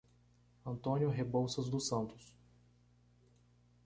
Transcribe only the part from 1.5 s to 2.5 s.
dos Santos